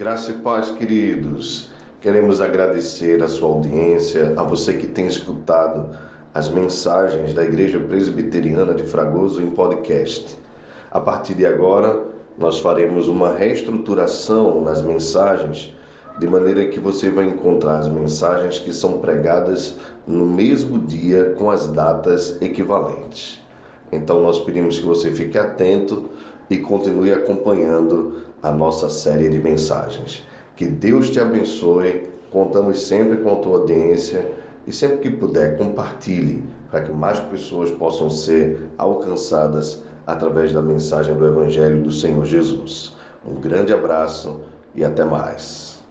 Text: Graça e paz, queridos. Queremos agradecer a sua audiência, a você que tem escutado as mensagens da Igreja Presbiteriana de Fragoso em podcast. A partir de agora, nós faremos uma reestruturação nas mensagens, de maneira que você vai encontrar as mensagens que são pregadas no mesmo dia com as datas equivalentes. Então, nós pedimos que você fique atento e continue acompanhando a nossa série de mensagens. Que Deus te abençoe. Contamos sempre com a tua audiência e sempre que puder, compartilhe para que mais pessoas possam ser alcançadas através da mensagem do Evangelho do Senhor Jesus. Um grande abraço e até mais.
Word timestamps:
Graça 0.00 0.30
e 0.30 0.34
paz, 0.36 0.70
queridos. 0.70 1.68
Queremos 2.00 2.40
agradecer 2.40 3.22
a 3.22 3.28
sua 3.28 3.50
audiência, 3.50 4.32
a 4.34 4.42
você 4.42 4.72
que 4.72 4.86
tem 4.86 5.06
escutado 5.06 5.94
as 6.32 6.48
mensagens 6.48 7.34
da 7.34 7.44
Igreja 7.44 7.78
Presbiteriana 7.80 8.72
de 8.72 8.84
Fragoso 8.84 9.42
em 9.42 9.50
podcast. 9.50 10.38
A 10.90 11.00
partir 11.00 11.34
de 11.34 11.44
agora, 11.44 12.02
nós 12.38 12.60
faremos 12.60 13.08
uma 13.08 13.34
reestruturação 13.34 14.62
nas 14.62 14.80
mensagens, 14.80 15.76
de 16.18 16.26
maneira 16.26 16.68
que 16.68 16.80
você 16.80 17.10
vai 17.10 17.26
encontrar 17.26 17.80
as 17.80 17.88
mensagens 17.88 18.58
que 18.58 18.72
são 18.72 19.00
pregadas 19.00 19.76
no 20.06 20.24
mesmo 20.24 20.78
dia 20.78 21.34
com 21.38 21.50
as 21.50 21.66
datas 21.68 22.40
equivalentes. 22.40 23.38
Então, 23.92 24.22
nós 24.22 24.38
pedimos 24.40 24.78
que 24.78 24.86
você 24.86 25.10
fique 25.10 25.36
atento 25.36 26.08
e 26.48 26.56
continue 26.56 27.12
acompanhando 27.12 28.29
a 28.42 28.50
nossa 28.50 28.88
série 28.88 29.28
de 29.28 29.38
mensagens. 29.38 30.26
Que 30.56 30.66
Deus 30.66 31.10
te 31.10 31.20
abençoe. 31.20 32.10
Contamos 32.30 32.86
sempre 32.86 33.18
com 33.18 33.32
a 33.32 33.36
tua 33.36 33.58
audiência 33.58 34.30
e 34.66 34.72
sempre 34.72 34.98
que 34.98 35.10
puder, 35.10 35.58
compartilhe 35.58 36.44
para 36.70 36.82
que 36.82 36.92
mais 36.92 37.18
pessoas 37.18 37.70
possam 37.72 38.08
ser 38.08 38.68
alcançadas 38.78 39.82
através 40.06 40.52
da 40.52 40.62
mensagem 40.62 41.14
do 41.14 41.26
Evangelho 41.26 41.82
do 41.82 41.90
Senhor 41.90 42.24
Jesus. 42.24 42.96
Um 43.26 43.34
grande 43.34 43.72
abraço 43.72 44.40
e 44.74 44.84
até 44.84 45.04
mais. 45.04 45.79